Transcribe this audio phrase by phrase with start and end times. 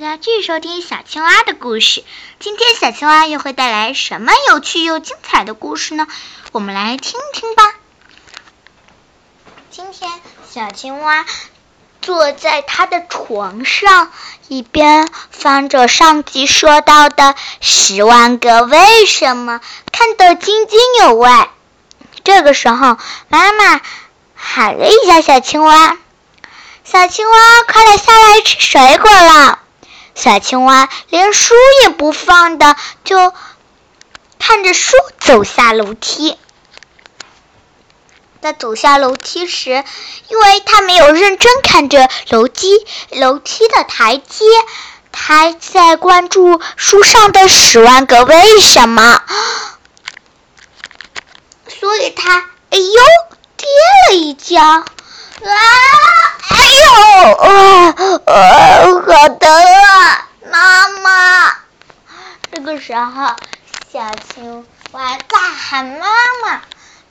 [0.00, 2.02] 家继续收听小青蛙的故事。
[2.38, 6.06] 今天小青蛙又会带来什么有趣又精彩的故事呢？
[6.52, 7.74] 我们来听听吧。
[9.70, 10.10] 今天
[10.50, 11.26] 小青蛙
[12.00, 14.10] 坐在他的床上，
[14.48, 19.56] 一边翻着上集说到的《十万个为什么》，
[19.92, 21.28] 看得津津有味。
[22.24, 22.96] 这个时候，
[23.28, 23.80] 妈妈
[24.34, 25.98] 喊了一下小青蛙。
[26.84, 27.38] 小青蛙，
[27.68, 29.59] 快来下来吃水果了！
[30.20, 33.32] 小青蛙连书也不放的，就
[34.38, 36.36] 看着书走下楼梯。
[38.42, 39.82] 在走下楼梯时，
[40.28, 42.68] 因为他没有认真看着楼梯
[43.12, 44.44] 楼梯的台阶，
[45.10, 49.22] 他在关注书上的十万个为什么，
[51.80, 53.00] 所以他哎呦
[53.56, 53.66] 跌
[54.10, 54.84] 了一跤，
[55.44, 55.52] 啊！
[56.50, 57.94] 哎呦，啊
[58.26, 58.34] 啊，
[59.06, 60.28] 好疼啊！
[60.50, 61.56] 妈妈，
[62.52, 63.36] 这个时候，
[63.92, 66.06] 小青蛙大喊：“妈
[66.44, 66.62] 妈！”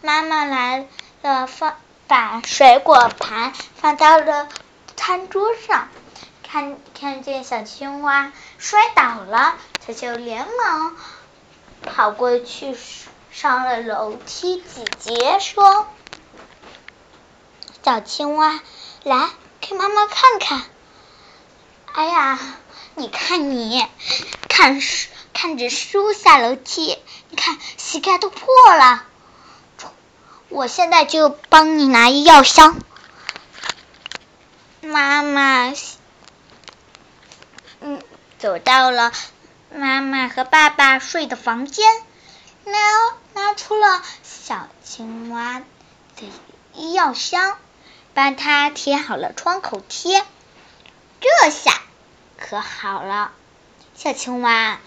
[0.02, 0.86] 妈妈来
[1.22, 1.76] 了，放
[2.08, 4.48] 把水果盘放到了
[4.96, 5.90] 餐桌上，
[6.48, 10.96] 看看见小青蛙摔倒了，他就连忙
[11.84, 12.78] 跑过去
[13.32, 15.88] 上了楼梯，几节说
[17.84, 18.60] ：“小青蛙。”
[19.04, 19.30] 来，
[19.62, 20.64] 给妈妈看看。
[21.94, 22.40] 哎呀，
[22.96, 23.88] 你看你，
[24.48, 26.98] 看书看着书下楼梯，
[27.30, 29.06] 你看膝盖都破了。
[30.50, 32.78] 我现在就帮你拿医药箱。
[34.82, 35.74] 妈妈，
[37.80, 38.02] 嗯，
[38.38, 39.14] 走到了
[39.74, 41.86] 妈妈和爸爸睡的房间，
[42.66, 42.80] 拿
[43.34, 45.62] 拿出了小青蛙
[46.18, 46.30] 的
[46.74, 47.58] 医药箱。
[48.14, 50.26] 帮他贴好了创口贴，
[51.22, 51.74] 这下
[52.38, 53.32] 可好了。
[53.96, 54.80] 小青蛙，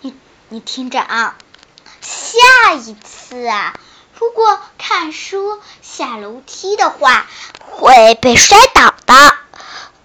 [0.00, 0.14] 你
[0.48, 1.36] 你听着啊，
[2.00, 3.78] 下一次啊，
[4.18, 7.26] 如果看书下楼梯的话，
[7.60, 9.14] 会被摔倒的。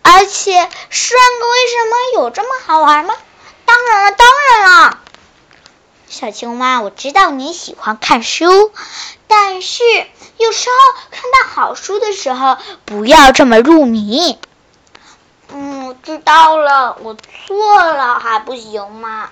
[0.02, 3.16] 而且十万个为什么有这么好玩吗？
[3.66, 5.00] 当然了，当然了。
[6.13, 8.72] 小青蛙，我知道你喜欢看书，
[9.28, 9.84] 但是
[10.38, 14.38] 有时候看到好书的时候，不要这么入迷。
[15.52, 19.31] 嗯，知道了，我错了，还不行吗？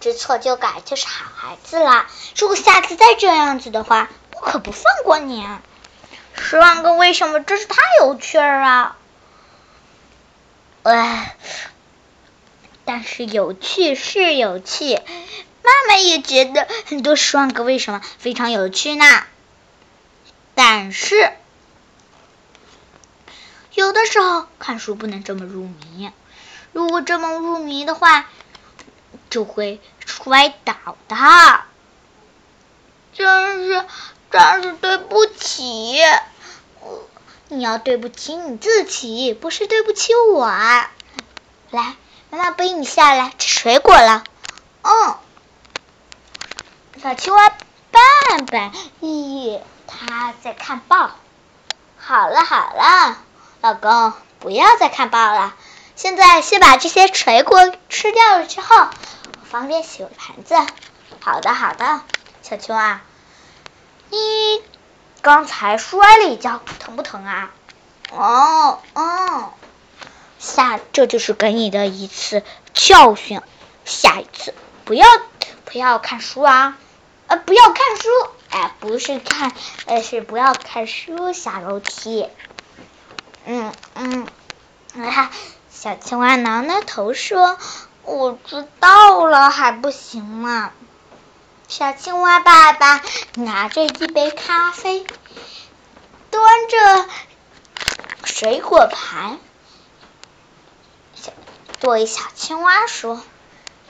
[0.00, 2.06] 知错就改就是好孩子啦。
[2.36, 5.48] 如果下次再这样子的话，我可不放过你。
[6.34, 8.96] 十万个为什么真是太有趣儿啊！
[10.82, 11.36] 哎。
[12.86, 19.04] 但是有趣是有趣，妈妈也觉得很多十万个为什么非常有趣呢。
[20.54, 21.32] 但是
[23.74, 26.10] 有的时候看书不能这么入迷，
[26.72, 28.30] 如果这么入迷的话，
[29.30, 31.16] 就会摔倒的。
[33.12, 33.84] 真是
[34.30, 35.98] 真是对不起，
[37.48, 40.46] 你要对不起你自己，不是对不起我。
[40.46, 41.96] 来。
[42.36, 44.22] 妈妈背你下来吃水果了。
[44.82, 45.16] 嗯，
[47.02, 48.00] 小青蛙爸
[48.46, 51.12] 爸咦，他在看报。
[51.96, 53.16] 好了好了，
[53.62, 55.54] 老公不要再看报了。
[55.94, 60.54] 现在先把这些水果吃掉了之后，我方便洗盘子。
[61.20, 62.02] 好的好的，
[62.42, 63.00] 小青蛙，
[64.10, 64.62] 你
[65.22, 67.50] 刚才摔了一跤，疼不疼啊？
[68.12, 69.54] 哦哦。
[70.46, 72.42] 下，这就是给你的一次
[72.72, 73.42] 教训。
[73.84, 75.06] 下一次不要
[75.64, 76.78] 不要看书啊，
[77.26, 78.08] 呃，不要看书，
[78.50, 79.52] 哎，不是看，
[79.86, 82.28] 呃，是不要看书下楼梯。
[83.44, 84.26] 嗯嗯，
[85.04, 85.30] 啊
[85.70, 87.58] 小青蛙挠挠头说
[88.02, 90.72] ：“我知道了，还不行吗？”
[91.68, 93.02] 小青蛙爸爸
[93.34, 95.04] 拿着一杯咖啡，
[96.30, 97.08] 端着
[98.24, 99.38] 水果盘。
[101.78, 103.22] 作为小青蛙说：“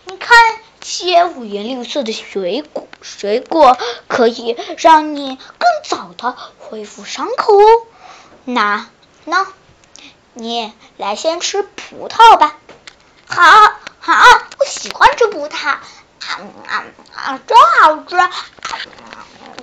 [0.07, 0.37] 你看，
[0.83, 3.79] 些五颜六色的水果，水果
[4.09, 7.87] 可以让你更早的恢复伤口哦。
[8.45, 8.89] 那，
[9.25, 9.47] 那，
[10.35, 12.57] 你来先吃葡萄吧。
[13.29, 13.43] 好，
[14.01, 14.15] 好，
[14.59, 15.81] 我喜欢吃葡萄，啊
[16.67, 16.83] 啊
[17.15, 18.17] 啊，真好吃，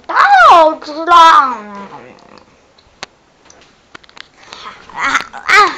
[0.07, 0.15] 太
[0.49, 1.05] 好吃了。
[1.05, 1.57] 好
[4.95, 5.75] 啦，好啦。”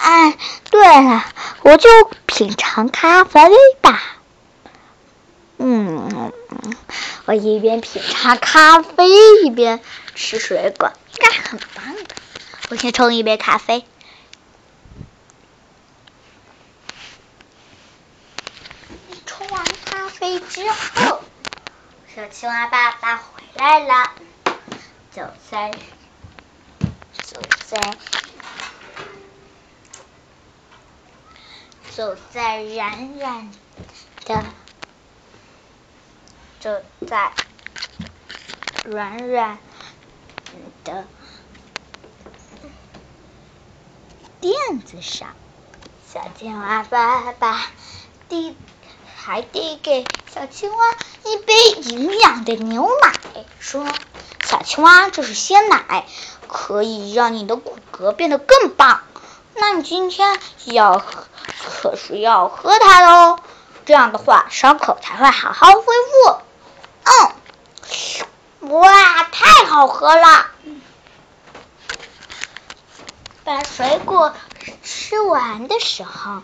[0.00, 0.38] 哎，
[0.78, 1.24] 对了
[1.62, 1.88] 我就
[2.26, 3.40] 品尝咖啡
[3.80, 4.00] 吧。
[5.58, 6.32] 嗯
[7.24, 9.08] 我一边品尝咖啡
[9.42, 9.80] 一边
[10.14, 12.14] 吃水果应该很棒的
[12.70, 13.84] 我先冲一杯咖啡。
[19.26, 21.20] 冲完咖啡之后
[22.14, 24.12] 小青蛙爸爸回来了。
[25.10, 25.72] 走在
[27.24, 27.96] 走在
[31.98, 33.50] 走在冉冉
[34.24, 34.44] 的
[36.60, 37.32] 走在
[38.84, 39.58] 软软
[40.84, 41.04] 的
[44.40, 45.34] 垫子上。
[46.06, 47.66] 小青蛙爸爸
[48.28, 48.56] 递
[49.16, 51.52] 还递给小青蛙一杯
[51.82, 53.84] 营养的牛奶，说
[54.46, 56.06] ：“小青蛙，这是鲜奶，
[56.46, 59.02] 可以让你的骨骼变得更棒。
[59.56, 61.04] 那你今天要
[61.80, 63.38] 可是要喝它喽，
[63.86, 66.40] 这样的话伤口才会好好恢复。”
[68.60, 70.46] 嗯，哇，太好喝了！
[73.44, 74.34] 把水果。
[74.82, 76.42] 吃完的时候，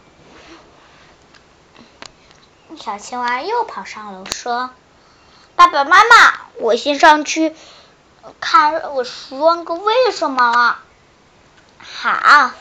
[2.81, 4.71] 小青蛙又跑上楼说
[5.57, 7.55] ：“爸爸妈妈，我先上去
[8.41, 10.79] 看我说个为什么了。”
[11.79, 12.53] 好，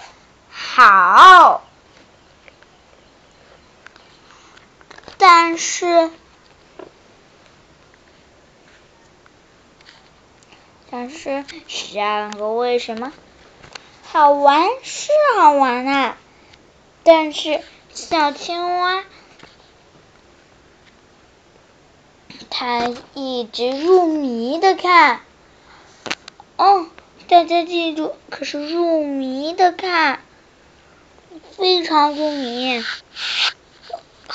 [0.51, 1.61] 好，
[5.18, 6.10] 但是，
[10.89, 13.13] 但是想个为什么？
[14.04, 16.18] 好玩是好玩啊，
[17.04, 17.62] 但是
[17.92, 19.04] 小青蛙
[22.51, 25.21] 它一直入迷的看，
[26.57, 26.88] 哦，
[27.27, 30.19] 大家记住，可是入迷的看，
[31.57, 32.83] 非常入迷，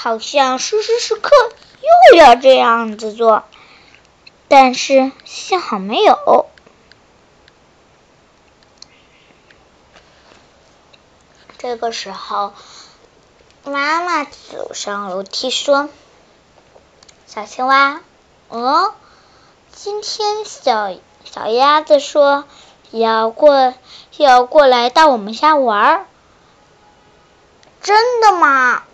[0.01, 1.31] 好像时时时刻
[2.13, 3.43] 又要这样子做，
[4.47, 6.47] 但是幸好没有。
[11.59, 12.55] 这个时候，
[13.65, 15.89] 妈妈走上楼梯说
[17.27, 18.01] ：“小青蛙，
[18.51, 18.95] 哦，
[19.73, 22.45] 今天小小鸭子说
[22.93, 23.75] 要过
[24.17, 26.07] 要过来到我们家玩儿，
[27.83, 28.85] 真的吗？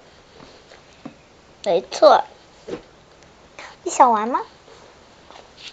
[1.65, 2.25] 没错，
[3.85, 4.41] 你想玩吗？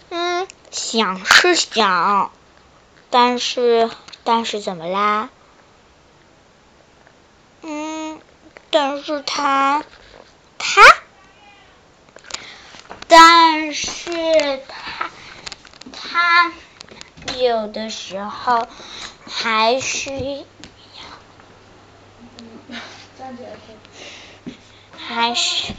[0.08, 2.32] 嗯，想是想，
[3.10, 3.90] 但是
[4.24, 5.28] 但是怎么啦？”
[7.60, 8.18] 嗯，
[8.70, 9.84] 但是他，
[10.56, 10.80] 他，
[13.06, 15.10] 但是他，
[15.92, 16.52] 他
[17.38, 18.66] 有的时候
[19.30, 20.10] 还是，
[25.12, 25.74] 还是，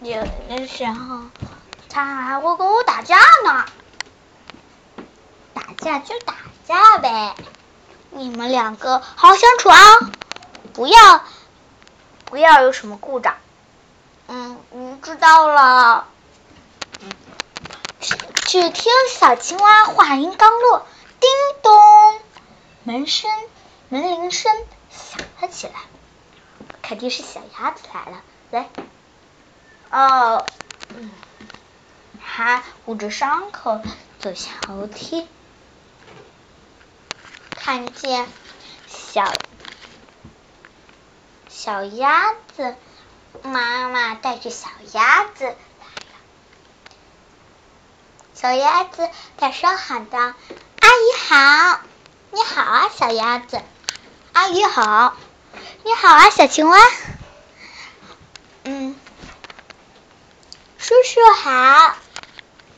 [0.00, 1.20] 有的时候
[1.88, 3.64] 他还会跟我打架呢，
[5.54, 6.34] 打架就打。
[6.66, 7.36] 架呗，
[8.10, 9.76] 你们两个好好相处啊，
[10.72, 11.22] 不要
[12.24, 13.36] 不要有什么故障。
[14.26, 16.08] 嗯，嗯，知道了。
[18.00, 20.84] 只听小青蛙话音刚落，
[21.20, 21.30] 叮
[21.62, 22.20] 咚，
[22.82, 23.30] 门声
[23.88, 24.52] 门铃声
[24.90, 25.74] 响了起来，
[26.82, 28.22] 肯定是小鸭子来了。
[28.50, 28.68] 来，
[29.90, 30.44] 哦，
[32.24, 33.80] 他捂着伤口
[34.18, 35.28] 走下楼梯。
[37.50, 38.28] 看见
[38.88, 39.32] 小
[41.48, 42.74] 小鸭子，
[43.42, 45.56] 妈妈带着小鸭子来了。
[48.34, 51.80] 小鸭子大声喊道：“阿姨好，
[52.32, 53.62] 你好啊，小鸭子。
[54.36, 55.14] 阿姨好，
[55.82, 56.78] 你好啊，小青蛙。
[58.64, 58.94] 嗯，
[60.76, 61.96] 叔叔好，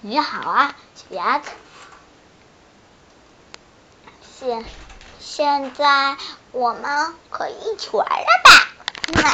[0.00, 1.50] 你好啊，小鸭子。”
[4.38, 4.64] 现
[5.18, 6.16] 现在
[6.52, 9.32] 我们可以一起玩了吧？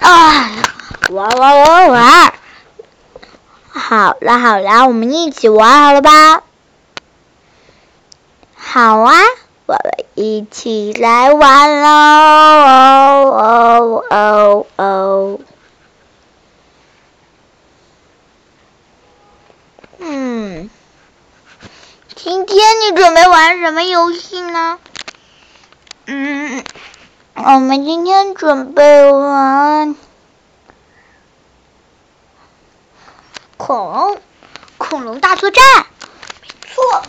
[0.00, 0.50] 啊，
[1.10, 2.34] 玩玩玩玩！
[3.70, 6.42] 好了好了，我们一起玩好了吧？
[8.56, 9.14] 好啊，
[9.66, 11.88] 我们一起来玩喽！
[13.30, 15.40] 哦哦哦！
[19.98, 20.68] 嗯。
[22.14, 24.78] 今天你准备玩什么游戏呢？
[26.06, 26.62] 嗯，
[27.34, 29.96] 我们今天准备玩
[33.56, 34.18] 恐龙
[34.76, 35.64] 恐龙大作战。
[36.42, 37.02] 没错，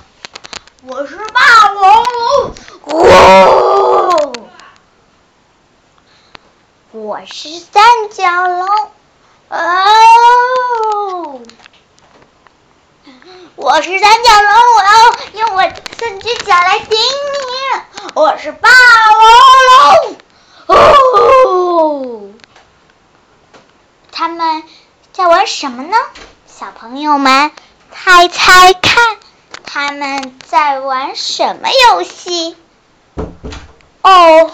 [0.87, 1.41] 我是霸
[1.73, 2.53] 王龙。
[2.83, 4.33] 哦。
[6.91, 8.69] 我是三角龙。
[9.49, 11.41] 哦。
[13.55, 14.91] 我是三角龙，我要
[15.39, 15.63] 用我
[15.97, 17.01] 三只脚来顶你。
[18.13, 18.69] 我是霸
[19.09, 19.17] 王
[20.67, 20.77] 龙。
[22.27, 22.29] 哦。
[24.11, 24.61] 他们
[25.13, 25.97] 在玩什么呢？
[26.45, 27.44] 小朋友们。
[31.35, 32.55] 什么游戏？
[34.03, 34.51] 哦，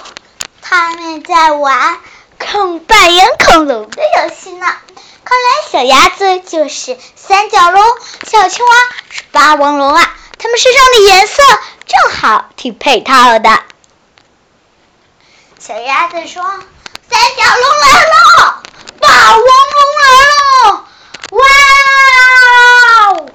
[0.63, 1.99] 他们在玩
[2.39, 4.65] 恐扮演恐龙的游戏呢。
[5.23, 7.83] 看来小鸭子就是三角龙，
[8.27, 8.73] 小青蛙
[9.11, 10.17] 是霸王龙啊！
[10.39, 11.43] 它们身上的颜色
[11.85, 13.59] 正好挺配套的。
[15.59, 16.41] 小鸭子说
[17.07, 18.63] ：“三角龙来了，
[18.99, 19.45] 霸王龙
[20.01, 20.33] 来了！
[21.29, 21.43] 哇
[23.11, 23.29] 哦！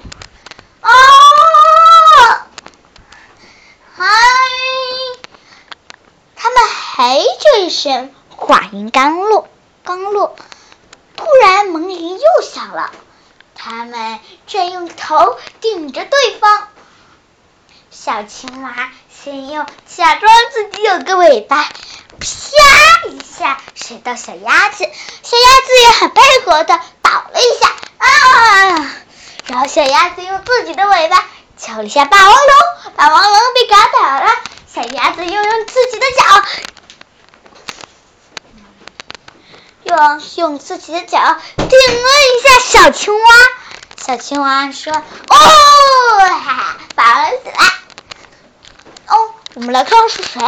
[0.82, 0.90] 哦！
[3.96, 4.04] 嗨！”
[6.36, 6.58] 他们
[6.96, 9.48] 嘿这一声，话音刚落，
[9.84, 10.34] 刚落。
[11.14, 12.90] 突然，门铃又响了。
[13.54, 16.68] 他们正用头顶着对方。
[17.90, 27.68] 小青蛙先用假装自己有个尾巴，啪一下甩到小鸭子，小鸭子也很配合的倒了一下
[27.98, 28.94] 啊。
[29.46, 31.24] 然后小鸭子用自己的尾巴
[31.58, 34.30] 敲了一下霸王龙，霸王龙被搞倒了。
[34.66, 36.22] 小鸭子又用自己的脚。
[39.86, 41.18] 用用自己的脚
[41.56, 43.28] 顶了一下小青蛙，
[43.96, 44.92] 小青蛙说
[45.30, 45.38] ：“哦，
[46.18, 47.56] 哈哈，烦死了！
[49.06, 50.40] 哦，我们来看看是谁。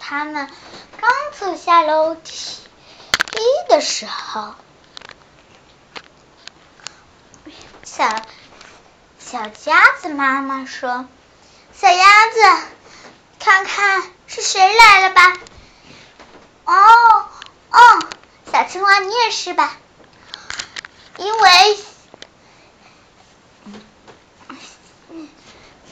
[0.00, 0.50] 他们
[1.00, 2.58] 刚走下楼梯
[3.68, 4.54] 的时候，
[7.84, 8.22] 小
[9.20, 11.06] 小鸭子妈妈说
[11.80, 12.40] ：‘小鸭子，
[13.38, 15.22] 看看。’”是谁来了吧？
[16.66, 16.74] 哦
[17.70, 18.08] 哦，
[18.52, 19.74] 小青蛙你也是吧？
[21.16, 21.78] 因为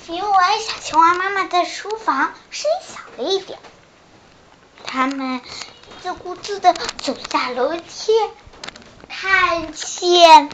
[0.08, 3.58] 因为小青蛙妈妈在书房，声音小了一点。
[4.84, 5.40] 他们
[6.02, 8.12] 自顾自的走下楼梯，
[9.08, 10.50] 看见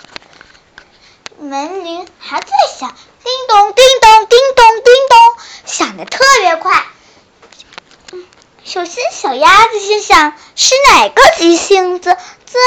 [1.39, 2.47] 门铃还在
[2.79, 5.19] 响，叮咚叮咚叮咚叮咚，
[5.67, 6.87] 响的特别快。
[8.73, 12.61] 首先，小鸭子心想：是哪个急性子，怎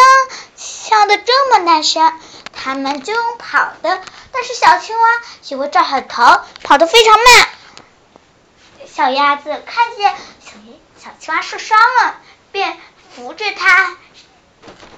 [0.56, 2.14] 笑得这么大声？
[2.54, 5.10] 他们就用跑的，但是小青蛙
[5.50, 7.50] 因为正好头，跑得非常慢。
[8.86, 10.52] 小鸭子看见小
[11.04, 12.18] 小青蛙受伤了，
[12.52, 12.80] 便
[13.16, 13.98] 扶着它，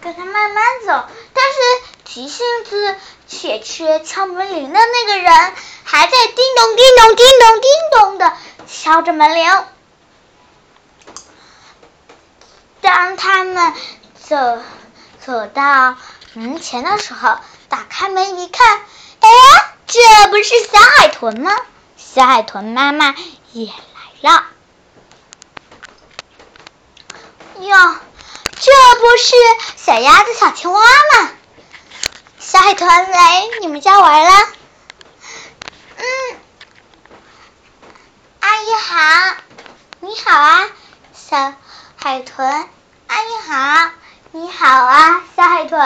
[0.02, 1.06] 跟它慢慢走。
[1.34, 1.58] 但是
[2.04, 2.98] 急性子。
[3.30, 8.34] 且缺敲门铃的那个人，还在叮咚叮咚叮咚叮咚的
[8.70, 9.66] 敲着门铃。
[12.88, 13.74] 当他们
[14.16, 14.64] 走
[15.20, 15.98] 走到
[16.32, 18.80] 门前的时候，打开门一看，
[19.20, 19.30] 哎，
[19.86, 21.52] 这不是小海豚吗？
[21.98, 23.14] 小海豚妈妈
[23.52, 24.46] 也来了。
[27.60, 27.96] 哟，
[28.56, 29.36] 这不是
[29.76, 31.30] 小鸭子、小青蛙吗？
[32.40, 34.32] 小海豚来你们家玩了？
[35.98, 36.06] 嗯，
[38.40, 39.36] 阿姨好，
[40.00, 40.70] 你好啊，
[41.14, 41.54] 小
[41.98, 42.70] 海豚。
[43.08, 43.92] 阿姨好，
[44.32, 45.80] 你好啊，小海豚。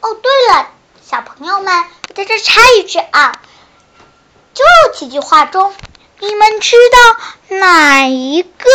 [0.00, 0.66] 哦，对了，
[1.08, 1.84] 小朋友们，
[2.16, 3.32] 在这插一句啊，
[4.54, 5.72] 这几句话中，
[6.18, 8.68] 你们知道哪一个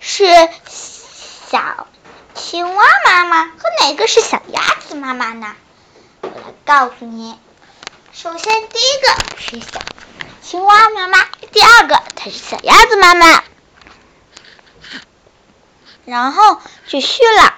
[0.00, 0.26] 是
[0.68, 1.86] 小
[2.34, 5.54] 青蛙妈妈和哪个是小鸭子妈妈呢？
[6.22, 7.38] 我来告诉你，
[8.12, 9.80] 首先第一个是小
[10.42, 13.44] 青蛙妈妈，第二个才是小鸭子妈妈。
[16.06, 17.54] 然后继续了，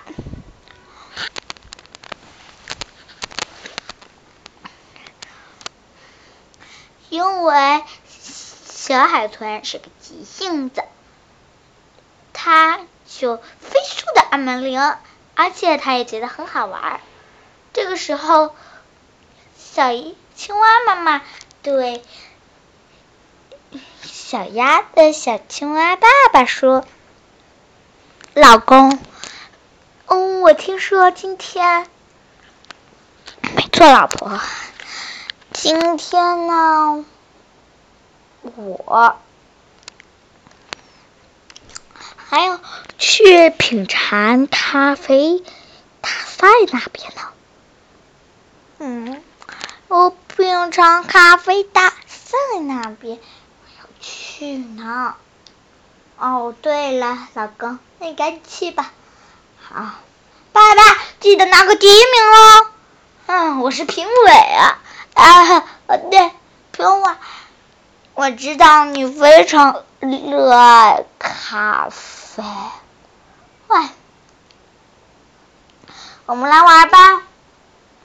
[7.08, 10.82] 因为小海豚是个急性子，
[12.34, 14.80] 它就飞速的按门铃，
[15.34, 17.00] 而且它也觉得很好玩。
[17.72, 18.54] 这个时候，
[19.56, 19.92] 小
[20.34, 21.22] 青蛙妈妈
[21.62, 22.02] 对
[24.02, 26.84] 小鸭的小青蛙爸爸说。
[28.34, 28.98] 老公，
[30.06, 31.86] 嗯，我听说今天
[33.42, 34.40] 没错，老婆，
[35.52, 37.04] 今天呢，
[38.40, 39.16] 我
[42.16, 42.58] 还要
[42.96, 45.44] 去品尝咖啡
[46.00, 47.22] 大赛那边呢。
[48.78, 49.22] 嗯，
[49.88, 55.16] 我品尝咖啡大赛那边我要去呢。
[56.22, 57.80] 哦，对了，老公。
[57.98, 58.92] 那你赶紧去吧。
[59.60, 59.86] 好，
[60.52, 60.82] 爸爸
[61.18, 62.66] 记得拿个第一名哦。
[63.26, 64.78] 嗯，我是评委啊。
[65.14, 65.64] 啊，
[66.12, 66.30] 对，
[66.70, 67.12] 评委。
[68.14, 72.44] 我知道你非常热爱咖啡。
[73.66, 73.88] 喂，
[76.26, 77.22] 我们来玩吧。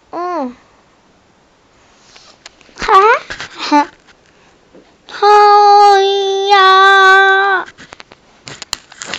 [0.10, 0.58] 嗯，
[2.80, 2.94] 好，
[5.12, 5.28] 好
[6.50, 7.17] 呀！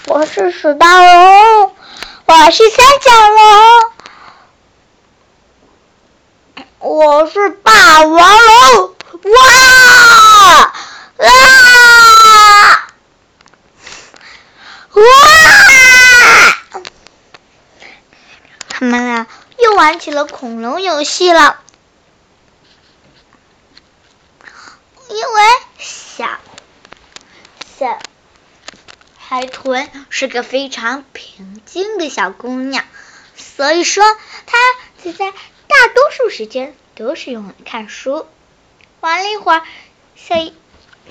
[0.06, 1.76] 我是史大龙，
[2.26, 3.40] 我是三角龙，
[6.78, 8.96] 我是霸王龙！
[9.24, 10.72] 哇！
[11.18, 11.28] 啊！
[14.92, 15.02] 哇！
[18.68, 19.26] 他们俩
[19.58, 21.60] 又玩起了恐龙游戏了，
[25.08, 25.42] 因为
[25.78, 26.26] 小
[27.78, 27.98] 小
[29.30, 32.82] 海豚是个非常平静的小姑娘，
[33.36, 34.02] 所以说
[34.46, 34.56] 她
[35.04, 38.26] 就在大多数时间都是用来看书。
[39.00, 39.62] 玩了一会儿，
[40.16, 40.34] 小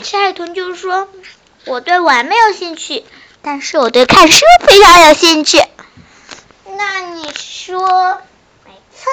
[0.01, 1.07] 小海豚就说
[1.67, 3.05] ：“我对玩没有兴趣，
[3.43, 5.63] 但是我对看书非常有兴趣。”
[6.75, 8.19] 那你说，
[8.65, 9.11] 没错，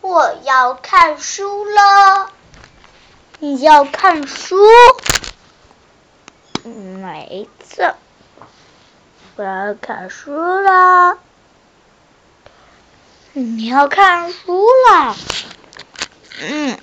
[0.00, 2.30] 我要看书了。
[3.40, 4.56] 你要看书？
[6.62, 7.96] 没错，
[9.36, 11.18] 我要看书了。
[13.32, 15.16] 你要看书了？
[16.40, 16.78] 嗯。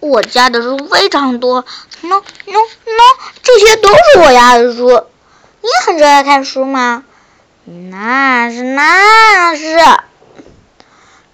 [0.00, 1.64] 我家的书非常多
[2.02, 3.02] ，no no no，
[3.42, 5.06] 这些都是我家的书。
[5.62, 7.04] 你很热爱看书吗？
[7.64, 9.78] 那是那是，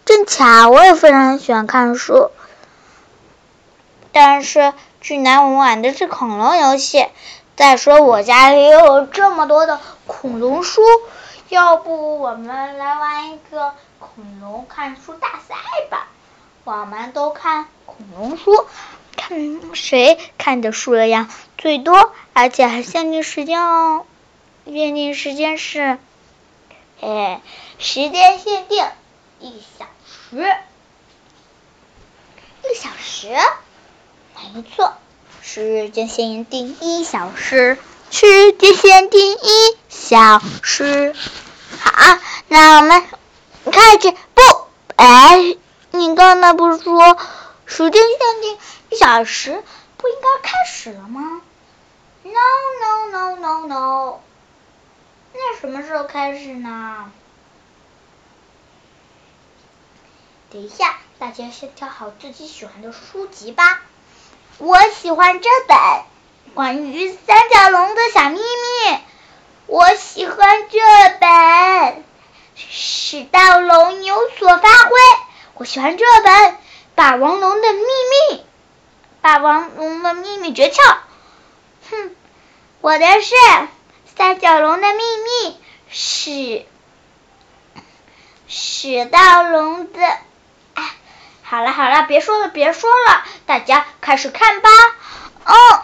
[0.04, 2.30] 正巧我也非常喜欢看书。
[4.12, 7.08] 但是最难我们玩的是恐龙游戏。
[7.54, 10.82] 再说我家里有这么多的恐龙书，
[11.48, 15.54] 要不我们来玩一个恐龙看书大赛
[15.90, 16.08] 吧？
[16.64, 18.66] 我们都看恐龙书，
[19.16, 24.06] 看谁看的数量最多，而且还限定时间哦。
[24.64, 25.98] 限定时间是，
[27.00, 27.40] 哎，
[27.78, 28.84] 时间限定
[29.40, 30.56] 一小时，
[32.62, 33.36] 一小时，
[34.54, 34.94] 没错，
[35.44, 37.76] 时间限定一小时，
[38.12, 41.14] 时间限定一小时。
[41.80, 43.02] 好，那我们
[43.70, 44.42] 开始不，
[44.96, 45.56] 哎。
[45.94, 47.18] 你刚才不是说
[47.66, 48.58] 时间限定
[48.90, 49.62] 一小时，
[49.98, 51.42] 不应该开始了吗
[52.22, 54.20] ？No no no no no，
[55.34, 57.12] 那什么时候开始呢？
[60.50, 63.82] 等一下，大家先挑好自己喜欢的书籍吧。
[64.64, 65.76] 我喜欢这本
[66.54, 68.94] 《关于三角龙的小秘密》，
[69.66, 70.78] 我喜欢这
[71.18, 71.28] 本
[72.54, 74.60] 《使盗龙有所发挥》。
[75.54, 76.32] 我喜欢这本
[76.94, 78.36] 《霸王龙的秘密》，
[79.20, 80.76] 《霸王龙的秘密诀窍》。
[81.90, 82.14] 哼，
[82.82, 83.34] 我的是
[84.16, 85.50] 《三角龙的秘密》，
[85.90, 86.64] 是
[88.46, 90.18] 史盗龙的。
[91.52, 94.70] 好了好了，别说了别说了，大家开始看吧。
[95.44, 95.82] 哦，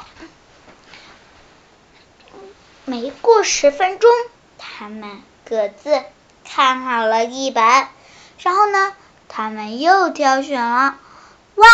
[2.87, 4.11] 没过十分钟，
[4.57, 6.02] 他们各自
[6.50, 7.62] 看好了一本，
[8.38, 8.94] 然后呢？
[9.28, 10.96] 他们又挑选了，
[11.57, 11.68] 哇，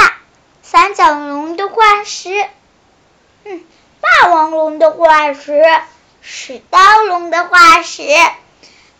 [0.61, 2.49] 三角龙的化石，
[3.45, 3.65] 嗯，
[4.01, 5.63] 霸王龙的化石，
[6.21, 8.03] 史刀龙的化石，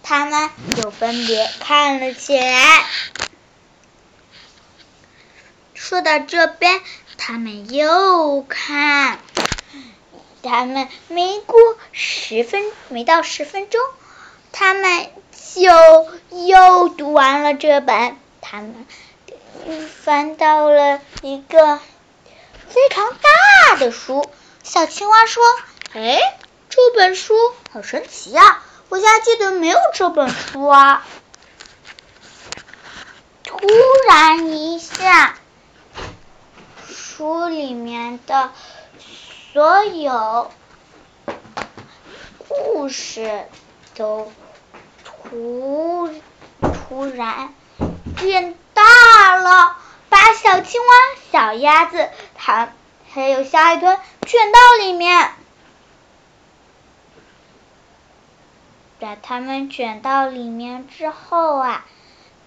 [0.05, 2.85] 他们又分别看了起来。
[5.95, 6.81] 坐到这边，
[7.19, 9.21] 他们又看，
[10.43, 11.57] 他们没过
[11.93, 13.81] 十分，没到十分钟，
[14.51, 15.09] 他们
[15.55, 15.71] 就
[16.47, 18.17] 又读完了这本。
[18.41, 18.85] 他们
[20.03, 21.79] 翻到了一个
[22.69, 23.15] 非常
[23.69, 24.29] 大的书。
[24.65, 25.45] 小青蛙说
[25.95, 26.19] ：“哎，
[26.71, 27.37] 这本书
[27.71, 28.65] 好神奇呀！
[28.89, 31.07] 我家记得没有这本书啊。”
[33.47, 33.69] 突
[34.09, 35.04] 然一下，
[37.65, 38.53] 里面的
[39.55, 40.51] 所有
[42.47, 43.47] 故事
[43.95, 44.31] 都
[45.03, 46.11] 突
[46.61, 47.55] 突然。
[48.19, 49.77] 变大了，
[50.11, 50.87] 把小青蛙、
[51.33, 52.71] 小鸭子、它
[53.11, 55.33] 还有小海豚卷到里面。
[59.01, 61.87] 把它们卷到里面之后啊，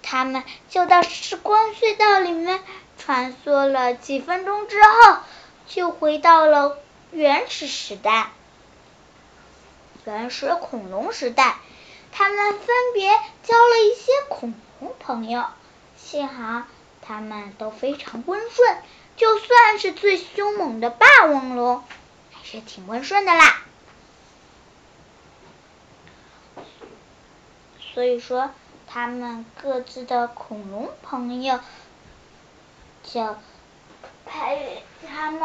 [0.04, 2.62] 它们就到时光隧道里面
[3.08, 5.20] 穿梭了几分钟之后，
[5.66, 6.78] 就回到了
[7.12, 8.32] 原始时代，
[10.04, 11.56] 原始恐龙时代。
[12.12, 13.10] 他们分别
[13.44, 15.46] 交了一些恐龙朋友。
[15.96, 16.64] 幸好
[17.02, 18.78] 他们都非常温顺，
[19.16, 21.86] 就算是最凶猛的霸王龙，
[22.34, 23.62] 还是挺温顺的啦。
[27.94, 28.52] 所以说，
[28.86, 29.08] 他。
[29.08, 31.62] 们各自的恐龙朋友，
[33.14, 33.36] 就
[34.26, 35.42] 陪他们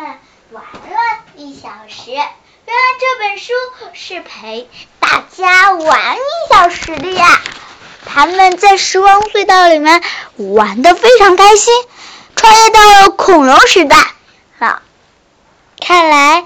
[0.50, 0.98] 玩了
[1.36, 2.10] 一小时。
[2.10, 3.52] 原来这本书
[3.92, 7.40] 是陪大家玩一小时的呀！
[8.04, 10.02] 他们在时光隧道里面
[10.36, 11.72] 玩的非常开心，
[12.34, 13.96] 穿越到了恐龙时代。
[14.58, 14.80] 好，
[15.80, 16.44] 看来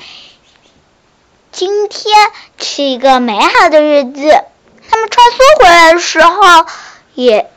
[1.51, 2.15] 今天
[2.59, 4.45] 是一个美好的日子。
[4.89, 6.67] 他们穿梭回来的时候，
[7.15, 7.51] 也，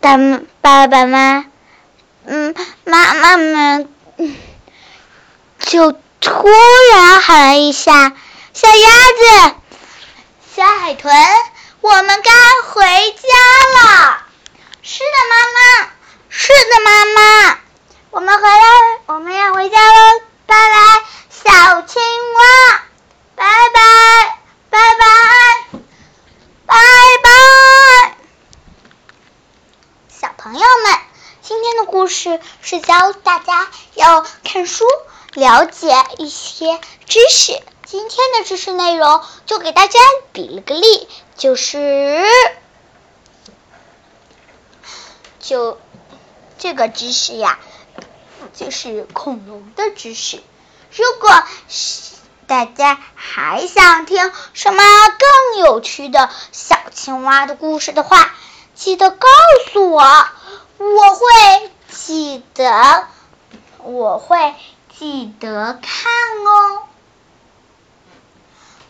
[0.00, 1.46] 他们爸爸妈妈，
[2.26, 3.88] 嗯，妈妈们，
[5.58, 6.48] 就突
[6.92, 8.12] 然喊了一下
[8.54, 8.74] ：“小鸭
[9.48, 9.54] 子，
[10.56, 11.14] 小海豚，
[11.80, 12.30] 我们该
[12.70, 12.82] 回
[13.12, 13.28] 家
[13.78, 14.18] 了。”
[14.82, 15.90] 是的，妈妈，
[16.30, 17.58] 是的，妈妈，
[18.10, 18.64] 我们回来，
[19.06, 20.22] 我们要回家喽！
[20.46, 22.02] 拜拜，小青
[22.34, 22.82] 蛙，
[23.34, 24.38] 拜拜，
[24.70, 25.04] 拜拜。
[26.66, 26.74] 拜
[27.22, 28.16] 拜，
[30.08, 30.98] 小朋友们，
[31.46, 34.86] 今天的故事是教大家要看书，
[35.34, 37.60] 了解一些知识。
[37.84, 40.00] 今天的知识内容就给大家
[40.32, 42.24] 比了个例，就是
[45.38, 45.78] 就
[46.56, 47.58] 这个知识呀，
[48.54, 50.42] 就是恐龙的知识。
[50.90, 51.30] 如果。
[52.46, 58.34] 大家还想听什么更有趣的小青蛙的故事的话，
[58.74, 59.26] 记得告
[59.72, 60.28] 诉我，
[60.78, 63.06] 我会记得，
[63.78, 64.54] 我会
[64.98, 66.12] 记得看
[66.46, 66.82] 哦。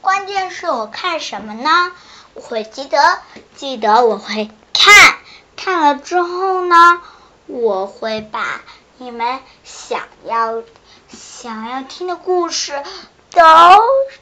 [0.00, 1.92] 关键是我看什么呢？
[2.34, 3.18] 我会记得，
[3.56, 5.16] 记得我会看，
[5.56, 7.00] 看了之后呢，
[7.46, 8.60] 我会把
[8.98, 10.62] 你们想要
[11.08, 12.72] 想要听的故事。
[13.30, 13.42] 都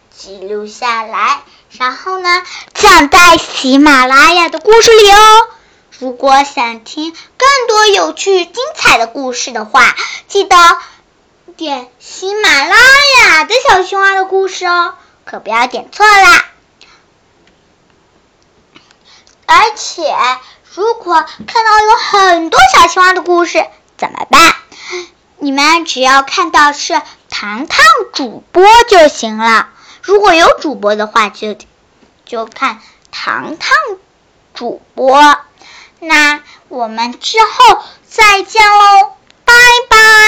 [0.09, 5.48] 记录下来，然后呢，讲在喜马拉雅的故事里哦。
[6.03, 9.95] 如果想听更多有趣精彩的故事的话，
[10.27, 10.57] 记得
[11.57, 12.77] 点喜马拉
[13.21, 16.47] 雅的小青蛙的故事哦，可不要点错啦。
[19.47, 20.12] 而且，
[20.75, 23.65] 如果看到有很多小青蛙的故事
[23.97, 24.57] 怎么办？
[25.38, 27.01] 你们只要看到是。
[27.35, 27.79] 糖糖
[28.12, 29.71] 主播就行了。
[30.03, 31.57] 如果有主播的话，就
[32.27, 33.75] 就看糖糖
[34.53, 35.38] 主播。
[36.03, 39.12] 那我们之后再见喽
[39.45, 39.55] 拜
[39.88, 40.22] 拜。